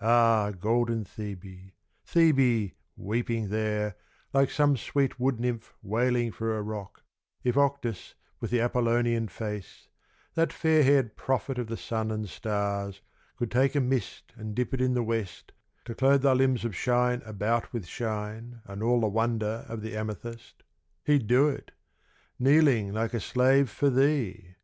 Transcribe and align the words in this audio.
Ah, 0.00 0.52
golden 0.56 1.02
Thebe 1.04 1.72
Thebe, 2.04 2.74
weeping 2.96 3.48
there, 3.48 3.96
Like 4.32 4.48
some 4.48 4.76
sweet 4.76 5.18
wood 5.18 5.40
nymph 5.40 5.74
wailing 5.82 6.30
for 6.30 6.56
a 6.56 6.62
rock, 6.62 7.02
If 7.42 7.56
Octis 7.56 8.14
with 8.38 8.52
the 8.52 8.60
Apollonian 8.60 9.26
face 9.26 9.88
That 10.34 10.52
fair 10.52 10.84
haired 10.84 11.16
prophet 11.16 11.58
of 11.58 11.66
the 11.66 11.76
sun 11.76 12.12
and 12.12 12.28
stars 12.28 13.00
Could 13.34 13.50
take 13.50 13.74
a 13.74 13.80
mist 13.80 14.32
and 14.36 14.54
dip 14.54 14.72
it 14.72 14.80
in 14.80 14.94
the 14.94 15.02
West 15.02 15.50
To 15.86 15.96
clothe 15.96 16.22
thy 16.22 16.34
limbs 16.34 16.64
of 16.64 16.76
shine 16.76 17.20
about 17.26 17.72
with 17.72 17.86
shine 17.86 18.60
And 18.66 18.84
all 18.84 19.00
the 19.00 19.08
wonder 19.08 19.64
of 19.68 19.82
the 19.82 19.96
amethyst, 19.96 20.62
He'd 21.02 21.26
do 21.26 21.48
it 21.48 21.72
kneeling 22.38 22.92
like 22.92 23.14
a 23.14 23.18
slave 23.18 23.68
for 23.68 23.90
thee! 23.90 24.54